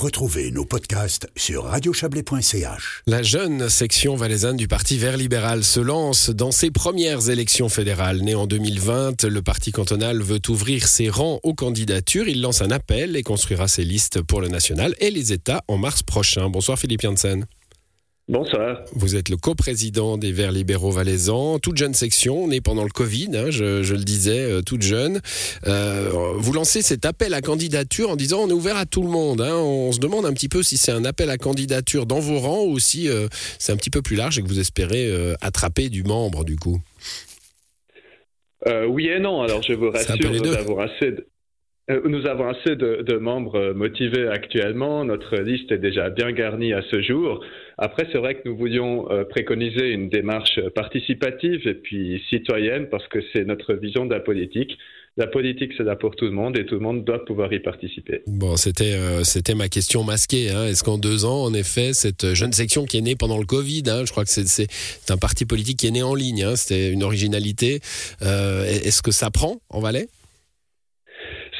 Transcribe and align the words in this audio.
Retrouvez 0.00 0.50
nos 0.50 0.64
podcasts 0.64 1.28
sur 1.36 1.64
radiochablais.ch. 1.64 3.02
La 3.06 3.22
jeune 3.22 3.68
section 3.68 4.16
valaisanne 4.16 4.56
du 4.56 4.66
Parti 4.66 4.96
vert 4.96 5.18
libéral 5.18 5.62
se 5.62 5.78
lance 5.78 6.30
dans 6.30 6.52
ses 6.52 6.70
premières 6.70 7.28
élections 7.28 7.68
fédérales. 7.68 8.22
Né 8.22 8.34
en 8.34 8.46
2020, 8.46 9.24
le 9.24 9.42
Parti 9.42 9.72
cantonal 9.72 10.22
veut 10.22 10.40
ouvrir 10.48 10.88
ses 10.88 11.10
rangs 11.10 11.38
aux 11.42 11.52
candidatures. 11.52 12.28
Il 12.28 12.40
lance 12.40 12.62
un 12.62 12.70
appel 12.70 13.14
et 13.14 13.22
construira 13.22 13.68
ses 13.68 13.84
listes 13.84 14.22
pour 14.22 14.40
le 14.40 14.48
national 14.48 14.94
et 15.00 15.10
les 15.10 15.34
États 15.34 15.62
en 15.68 15.76
mars 15.76 16.02
prochain. 16.02 16.48
Bonsoir 16.48 16.78
Philippe 16.78 17.02
Janssen. 17.02 17.44
Bonsoir. 18.30 18.84
Vous 18.94 19.16
êtes 19.16 19.28
le 19.28 19.36
coprésident 19.36 20.16
des 20.16 20.30
Verts 20.30 20.52
libéraux 20.52 20.92
valaisans, 20.92 21.58
toute 21.58 21.76
jeune 21.76 21.94
section, 21.94 22.46
née 22.46 22.60
pendant 22.60 22.84
le 22.84 22.90
Covid, 22.90 23.30
hein, 23.34 23.50
je, 23.50 23.92
le 23.92 24.04
disais, 24.04 24.38
euh, 24.38 24.62
toute 24.62 24.82
jeune. 24.82 25.20
Euh, 25.66 26.10
vous 26.36 26.52
lancez 26.52 26.80
cet 26.80 27.04
appel 27.04 27.34
à 27.34 27.40
candidature 27.40 28.08
en 28.08 28.14
disant 28.14 28.42
on 28.42 28.48
est 28.48 28.52
ouvert 28.52 28.76
à 28.76 28.86
tout 28.86 29.02
le 29.02 29.08
monde. 29.08 29.40
Hein. 29.40 29.56
On 29.56 29.90
se 29.90 29.98
demande 29.98 30.26
un 30.26 30.32
petit 30.32 30.48
peu 30.48 30.62
si 30.62 30.76
c'est 30.76 30.92
un 30.92 31.04
appel 31.04 31.28
à 31.28 31.38
candidature 31.38 32.06
dans 32.06 32.20
vos 32.20 32.38
rangs 32.38 32.66
ou 32.66 32.78
si 32.78 33.08
euh, 33.08 33.26
c'est 33.58 33.72
un 33.72 33.76
petit 33.76 33.90
peu 33.90 34.00
plus 34.00 34.14
large 34.14 34.38
et 34.38 34.42
que 34.42 34.48
vous 34.48 34.60
espérez 34.60 35.12
attraper 35.40 35.88
du 35.88 36.04
membre 36.04 36.44
du 36.44 36.54
coup. 36.54 36.80
oui 38.88 39.08
et 39.08 39.18
non. 39.18 39.42
Alors 39.42 39.60
je 39.64 39.72
vous 39.72 39.90
rassure 39.90 40.40
d'avoir 40.40 40.88
assez 40.88 41.10
de, 41.10 41.26
nous 42.04 42.26
avons 42.26 42.48
assez 42.48 42.76
de, 42.76 43.16
membres 43.18 43.72
motivés 43.72 44.28
actuellement. 44.28 45.04
Notre 45.04 45.36
liste 45.36 45.72
est 45.72 45.78
déjà 45.78 46.10
bien 46.10 46.32
garnie 46.32 46.72
à 46.72 46.82
ce 46.90 47.02
jour. 47.02 47.44
Après, 47.78 48.06
c'est 48.12 48.18
vrai 48.18 48.34
que 48.34 48.48
nous 48.48 48.56
voulions 48.56 49.10
euh, 49.10 49.24
préconiser 49.24 49.90
une 49.90 50.08
démarche 50.08 50.60
participative 50.74 51.66
et 51.66 51.74
puis 51.74 52.22
citoyenne 52.28 52.88
parce 52.90 53.06
que 53.08 53.18
c'est 53.32 53.44
notre 53.44 53.74
vision 53.74 54.06
de 54.06 54.14
la 54.14 54.20
politique. 54.20 54.76
La 55.16 55.26
politique, 55.26 55.72
c'est 55.76 55.82
là 55.82 55.96
pour 55.96 56.14
tout 56.14 56.24
le 56.24 56.30
monde 56.30 56.56
et 56.56 56.64
tout 56.64 56.76
le 56.76 56.80
monde 56.80 57.04
doit 57.04 57.24
pouvoir 57.24 57.52
y 57.52 57.58
participer. 57.58 58.22
Bon, 58.26 58.56
c'était 58.56 58.94
euh, 58.94 59.54
ma 59.56 59.68
question 59.68 60.04
masquée. 60.04 60.50
Hein. 60.50 60.66
Est-ce 60.66 60.84
qu'en 60.84 60.98
deux 60.98 61.24
ans, 61.24 61.42
en 61.42 61.52
effet, 61.52 61.92
cette 61.92 62.34
jeune 62.34 62.52
section 62.52 62.84
qui 62.84 62.98
est 62.98 63.02
née 63.02 63.16
pendant 63.16 63.38
le 63.38 63.44
Covid, 63.44 63.82
hein, 63.88 64.04
je 64.06 64.12
crois 64.12 64.24
que 64.24 64.30
c'est 64.30 64.66
un 65.10 65.16
parti 65.16 65.44
politique 65.46 65.80
qui 65.80 65.88
est 65.88 65.90
né 65.90 66.02
en 66.02 66.14
ligne, 66.14 66.44
hein, 66.44 66.56
c'était 66.56 66.90
une 66.90 67.02
originalité. 67.02 67.80
Euh, 68.22 68.64
est-ce 68.64 69.02
que 69.02 69.10
ça 69.10 69.30
prend 69.30 69.60
en 69.68 69.80
Valais? 69.80 70.08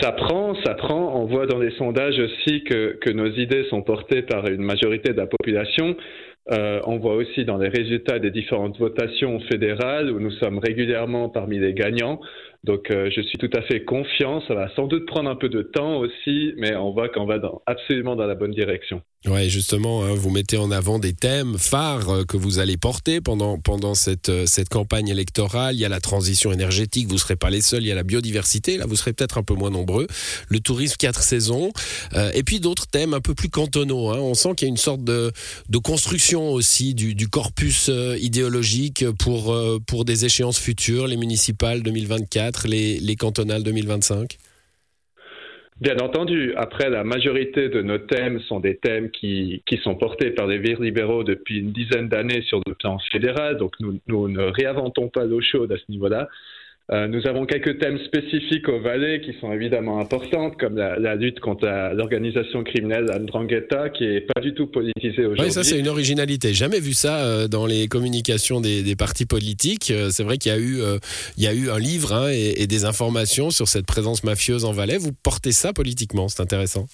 Ça 0.00 0.12
prend, 0.12 0.54
ça 0.64 0.74
prend. 0.74 1.20
On 1.20 1.26
voit 1.26 1.46
dans 1.46 1.58
les 1.58 1.70
sondages 1.72 2.18
aussi 2.18 2.62
que, 2.64 3.10
nos 3.10 3.30
idées 3.30 3.64
sont 3.70 3.82
portées 3.82 4.22
par 4.22 4.46
une 4.46 4.62
majorité 4.62 5.12
de 5.12 5.18
la 5.18 5.26
population. 5.26 5.96
Euh, 6.50 6.80
on 6.86 6.98
voit 6.98 7.14
aussi 7.14 7.44
dans 7.44 7.58
les 7.58 7.68
résultats 7.68 8.18
des 8.18 8.30
différentes 8.30 8.78
votations 8.78 9.38
fédérales 9.40 10.10
où 10.10 10.18
nous 10.18 10.30
sommes 10.32 10.58
régulièrement 10.58 11.28
parmi 11.28 11.58
les 11.58 11.74
gagnants. 11.74 12.20
Donc 12.64 12.90
euh, 12.90 13.08
je 13.14 13.22
suis 13.22 13.38
tout 13.38 13.50
à 13.54 13.62
fait 13.62 13.84
confiant. 13.84 14.42
Ça 14.48 14.54
va 14.54 14.68
sans 14.74 14.88
doute 14.88 15.06
prendre 15.06 15.30
un 15.30 15.36
peu 15.36 15.48
de 15.48 15.62
temps 15.62 15.98
aussi, 15.98 16.54
mais 16.56 16.74
on 16.74 16.90
voit 16.90 17.08
qu'on 17.08 17.24
va 17.24 17.38
absolument 17.66 18.16
dans 18.16 18.26
la 18.26 18.34
bonne 18.34 18.50
direction. 18.50 19.00
Ouais, 19.26 19.48
justement, 19.48 20.04
hein, 20.04 20.14
vous 20.14 20.30
mettez 20.30 20.58
en 20.58 20.70
avant 20.70 20.98
des 21.00 21.12
thèmes 21.12 21.58
phares 21.58 22.08
euh, 22.08 22.24
que 22.24 22.36
vous 22.36 22.60
allez 22.60 22.76
porter 22.76 23.20
pendant, 23.20 23.58
pendant 23.58 23.94
cette, 23.94 24.28
euh, 24.28 24.46
cette 24.46 24.68
campagne 24.68 25.08
électorale. 25.08 25.74
Il 25.74 25.80
y 25.80 25.84
a 25.84 25.88
la 25.88 26.00
transition 26.00 26.52
énergétique, 26.52 27.08
vous 27.08 27.14
ne 27.14 27.18
serez 27.18 27.36
pas 27.36 27.50
les 27.50 27.60
seuls. 27.60 27.82
Il 27.82 27.88
y 27.88 27.92
a 27.92 27.96
la 27.96 28.04
biodiversité, 28.04 28.76
là 28.76 28.86
vous 28.86 28.96
serez 28.96 29.12
peut-être 29.12 29.38
un 29.38 29.42
peu 29.42 29.54
moins 29.54 29.70
nombreux. 29.70 30.06
Le 30.48 30.60
tourisme 30.60 30.96
quatre 30.98 31.22
saisons. 31.22 31.72
et 32.34 32.42
puis 32.42 32.60
d'autres 32.60 32.86
thèmes 32.86 33.14
un 33.14 33.20
peu 33.20 33.34
plus 33.34 33.48
cantonaux. 33.48 34.10
Hein. 34.10 34.18
On 34.18 34.34
sent 34.34 34.54
qu'il 34.56 34.66
y 34.66 34.70
a 34.70 34.72
une 34.72 34.76
sorte 34.76 35.04
de, 35.04 35.32
de 35.68 35.78
construction 35.78 36.50
aussi 36.52 36.94
du, 36.94 37.14
du 37.14 37.28
corpus 37.28 37.90
idéologique 38.20 39.04
pour, 39.18 39.56
pour 39.86 40.04
des 40.04 40.24
échéances 40.24 40.58
futures, 40.58 41.06
les 41.06 41.16
municipales 41.16 41.82
2024 41.82 42.47
les, 42.66 43.16
cantonales 43.16 43.62
2025 43.62 44.38
Bien 45.80 45.96
entendu. 45.98 46.54
Après, 46.56 46.90
la 46.90 47.04
majorité 47.04 47.68
de 47.68 47.82
nos 47.82 47.98
thèmes 47.98 48.40
sont 48.40 48.58
des 48.58 48.76
thèmes 48.76 49.10
qui, 49.10 49.62
sont 49.84 49.94
portés 49.94 50.30
par 50.30 50.48
les 50.48 50.58
vires 50.58 50.80
libéraux 50.80 51.22
depuis 51.22 51.60
une 51.60 51.72
dizaine 51.72 52.08
d'années 52.08 52.42
sur 52.42 52.60
le 52.66 52.74
plan 52.74 52.98
fédéral. 53.12 53.58
Donc, 53.58 53.74
nous, 53.78 54.00
nous 54.08 54.28
ne 54.28 54.42
réinventons 54.42 55.08
pas 55.08 55.24
l'eau 55.24 55.40
chaude 55.40 55.70
à 55.70 55.76
ce 55.76 55.84
niveau-là. 55.88 56.28
Euh, 56.90 57.06
nous 57.06 57.26
avons 57.26 57.44
quelques 57.44 57.78
thèmes 57.78 57.98
spécifiques 57.98 58.66
au 58.66 58.80
Valais 58.80 59.20
qui 59.20 59.34
sont 59.40 59.52
évidemment 59.52 60.00
importants, 60.00 60.50
comme 60.50 60.76
la, 60.76 61.16
lutte 61.16 61.38
contre 61.38 61.66
l'organisation 61.92 62.64
criminelle 62.64 63.10
Andrangheta, 63.12 63.90
qui 63.90 64.04
est 64.04 64.22
pas 64.22 64.40
du 64.40 64.54
tout 64.54 64.68
politisée 64.68 65.26
aujourd'hui. 65.26 65.44
Oui, 65.44 65.52
ça 65.52 65.64
c'est 65.64 65.78
une 65.78 65.88
originalité. 65.88 66.54
Jamais 66.54 66.80
vu 66.80 66.94
ça 66.94 67.26
euh, 67.26 67.46
dans 67.46 67.66
les 67.66 67.88
communications 67.88 68.62
des, 68.62 68.96
partis 68.96 69.26
politiques. 69.26 69.90
Euh, 69.90 70.08
c'est 70.10 70.22
vrai 70.22 70.38
qu'il 70.38 70.50
y 70.50 70.54
a 70.54 70.58
eu, 70.58 70.78
il 71.36 71.44
y 71.44 71.46
a 71.46 71.52
eu 71.52 71.68
un 71.68 71.78
livre 71.78 72.14
hein, 72.14 72.30
et, 72.30 72.62
et 72.62 72.66
des 72.66 72.86
informations 72.86 73.50
sur 73.50 73.68
cette 73.68 73.84
présence 73.84 74.24
mafieuse 74.24 74.64
en 74.64 74.72
Valais. 74.72 74.96
Vous 74.96 75.12
portez 75.12 75.52
ça 75.52 75.74
politiquement, 75.74 76.28
c'est 76.28 76.40
intéressant. 76.40 76.86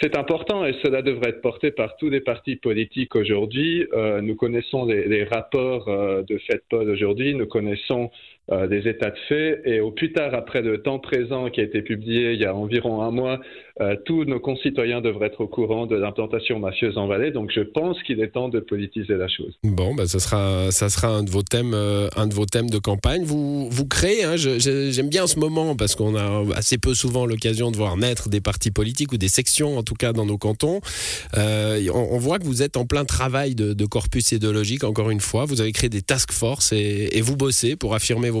C'est 0.00 0.16
important 0.16 0.64
et 0.64 0.74
cela 0.82 1.02
devrait 1.02 1.28
être 1.28 1.42
porté 1.42 1.70
par 1.70 1.98
tous 1.98 2.08
les 2.08 2.20
partis 2.20 2.56
politiques 2.56 3.14
aujourd'hui. 3.14 3.86
Nous 4.22 4.34
connaissons 4.34 4.86
les, 4.86 5.24
rapports 5.24 5.84
de 5.86 6.38
FedPod 6.38 6.88
aujourd'hui, 6.88 7.34
nous 7.34 7.44
connaissons 7.44 8.10
euh, 8.52 8.66
des 8.66 8.88
états 8.88 9.10
de 9.10 9.18
fait 9.28 9.62
et 9.64 9.80
au 9.80 9.90
plus 9.90 10.12
tard, 10.12 10.34
après 10.34 10.62
le 10.62 10.82
temps 10.82 10.98
présent 10.98 11.50
qui 11.50 11.60
a 11.60 11.64
été 11.64 11.82
publié 11.82 12.32
il 12.32 12.40
y 12.40 12.44
a 12.44 12.54
environ 12.54 13.02
un 13.02 13.10
mois, 13.10 13.40
tous 14.04 14.26
nos 14.26 14.40
concitoyens 14.40 15.00
devraient 15.00 15.28
être 15.28 15.40
au 15.40 15.46
courant 15.46 15.86
de 15.86 15.96
l'implantation 15.96 16.58
mafieuse 16.58 16.98
en 16.98 17.06
Valais. 17.06 17.30
Donc 17.30 17.50
je 17.50 17.62
pense 17.62 17.96
qu'il 18.02 18.20
est 18.20 18.28
temps 18.28 18.50
de 18.50 18.60
politiser 18.60 19.14
la 19.14 19.26
chose. 19.26 19.56
Bon, 19.64 19.94
ben, 19.94 20.04
ça, 20.04 20.18
sera, 20.18 20.70
ça 20.70 20.90
sera 20.90 21.08
un 21.08 21.22
de 21.22 21.30
vos 21.30 21.40
thèmes, 21.40 21.72
un 21.72 22.26
de, 22.26 22.34
vos 22.34 22.44
thèmes 22.44 22.68
de 22.68 22.76
campagne. 22.76 23.22
Vous, 23.24 23.70
vous 23.70 23.86
créez, 23.86 24.24
hein, 24.24 24.36
j'aime 24.36 25.08
bien 25.08 25.26
ce 25.26 25.38
moment 25.38 25.76
parce 25.76 25.94
qu'on 25.94 26.14
a 26.14 26.44
assez 26.54 26.76
peu 26.76 26.92
souvent 26.92 27.24
l'occasion 27.24 27.70
de 27.70 27.76
voir 27.78 27.96
naître 27.96 28.28
des 28.28 28.42
partis 28.42 28.70
politiques 28.70 29.12
ou 29.12 29.16
des 29.16 29.28
sections 29.28 29.78
en 29.78 29.82
tout 29.82 29.94
cas 29.94 30.12
dans 30.12 30.26
nos 30.26 30.38
cantons. 30.38 30.80
Euh, 31.36 31.88
on, 31.92 32.18
voit 32.18 32.38
que 32.38 32.44
vous 32.44 32.62
êtes 32.62 32.76
en 32.76 32.86
plein 32.86 33.04
travail 33.04 33.54
de, 33.54 33.86
corpus 33.86 34.32
idéologique, 34.32 34.84
encore 34.84 35.10
une 35.10 35.20
fois. 35.20 35.44
Vous 35.44 35.60
avez 35.60 35.72
créé 35.72 35.88
des 35.88 36.02
task 36.02 36.32
force 36.32 36.72
et, 36.72 37.20
vous 37.20 37.36
bossez 37.36 37.76
pour 37.76 37.94
affirmer 37.94 38.30
vos 38.30 38.39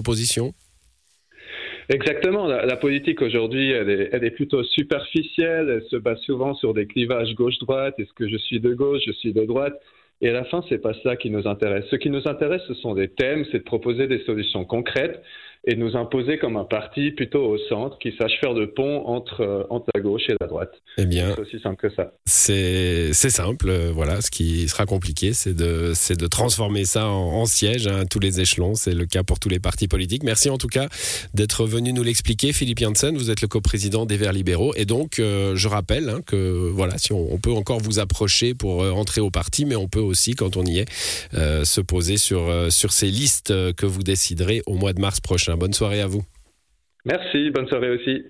Exactement. 1.88 2.46
La, 2.46 2.76
politique 2.76 3.20
aujourd'hui, 3.20 3.70
elle 3.70 3.90
est, 3.90 4.30
plutôt 4.30 4.62
superficielle. 4.62 5.68
Elle 5.68 5.88
se 5.90 5.96
base 5.96 6.20
souvent 6.20 6.54
sur 6.54 6.72
des 6.72 6.86
clivages 6.86 7.34
gauche-droite. 7.34 7.94
Est-ce 7.98 8.12
que 8.12 8.28
je 8.28 8.36
suis 8.36 8.60
de 8.60 8.74
gauche, 8.74 9.02
je 9.06 9.12
suis 9.12 9.32
de 9.32 9.44
droite? 9.44 9.74
Et 10.20 10.28
à 10.28 10.32
la 10.32 10.44
fin, 10.44 10.62
c'est 10.68 10.78
pas 10.78 10.94
ça 11.02 11.16
qui 11.16 11.30
nous 11.30 11.48
intéresse. 11.48 11.84
Ce 11.90 11.96
qui 11.96 12.10
nous 12.10 12.28
intéresse, 12.28 12.62
ce 12.68 12.74
sont 12.74 12.94
des 12.94 13.08
thèmes, 13.08 13.44
c'est 13.50 13.58
de 13.58 13.64
proposer 13.64 14.06
des 14.06 14.22
solutions 14.24 14.64
concrètes 14.64 15.20
et 15.66 15.76
nous 15.76 15.94
imposer 15.94 16.38
comme 16.38 16.56
un 16.56 16.64
parti 16.64 17.10
plutôt 17.10 17.44
au 17.44 17.58
centre 17.68 17.98
qui 17.98 18.14
sache 18.18 18.32
faire 18.40 18.54
de 18.54 18.64
pont 18.64 19.06
entre, 19.06 19.42
euh, 19.42 19.64
entre 19.68 19.86
la 19.94 20.00
gauche 20.00 20.22
et 20.28 20.34
la 20.40 20.46
droite. 20.46 20.72
Eh 20.96 21.04
bien, 21.04 21.34
c'est 21.34 21.40
aussi 21.42 21.60
simple 21.60 21.76
que 21.76 21.94
ça. 21.94 22.12
C'est 22.24 23.12
simple, 23.12 23.68
euh, 23.68 23.92
voilà. 23.92 24.22
Ce 24.22 24.30
qui 24.30 24.68
sera 24.68 24.86
compliqué, 24.86 25.34
c'est 25.34 25.54
de, 25.54 25.92
de 26.14 26.26
transformer 26.26 26.86
ça 26.86 27.08
en, 27.08 27.44
siège 27.44 27.86
hein, 27.86 28.00
à 28.00 28.04
tous 28.06 28.20
les 28.20 28.40
échelons. 28.40 28.74
C'est 28.74 28.94
le 28.94 29.04
cas 29.04 29.22
pour 29.22 29.38
tous 29.38 29.50
les 29.50 29.58
partis 29.58 29.86
politiques. 29.86 30.22
Merci 30.22 30.48
en 30.48 30.56
tout 30.56 30.68
cas 30.68 30.88
d'être 31.34 31.66
venu 31.66 31.92
nous 31.92 32.02
l'expliquer, 32.02 32.52
Philippe 32.52 32.78
Janssen. 32.78 33.16
Vous 33.16 33.30
êtes 33.30 33.42
le 33.42 33.48
coprésident 33.48 34.06
des 34.06 34.16
Verts 34.16 34.32
libéraux 34.32 34.72
et 34.76 34.86
donc 34.86 35.18
euh, 35.18 35.56
je 35.56 35.68
rappelle 35.68 36.08
hein, 36.08 36.20
que 36.24 36.70
voilà, 36.70 36.96
si 36.96 37.12
on, 37.12 37.38
peut 37.38 37.52
encore 37.52 37.80
vous 37.80 37.98
approcher 37.98 38.54
pour 38.54 38.82
entrer 38.82 39.20
au 39.20 39.30
parti, 39.30 39.64
mais 39.64 39.76
on 39.76 39.88
peut 39.88 40.00
aussi, 40.00 40.34
quand 40.34 40.56
on 40.56 40.64
y 40.64 40.78
est, 40.78 40.90
se 41.32 41.80
poser 41.80 42.16
sur 42.16 42.70
sur 42.70 42.92
ces 42.92 43.06
listes 43.06 43.52
que 43.74 43.86
vous 43.86 44.02
déciderez 44.02 44.62
au 44.66 44.74
mois 44.74 44.92
de 44.92 45.00
mars 45.00 45.20
Bonne 45.56 45.72
soirée 45.72 46.00
à 46.00 46.06
vous. 46.06 46.22
Merci, 47.04 47.50
bonne 47.50 47.68
soirée 47.68 47.90
aussi. 47.90 48.24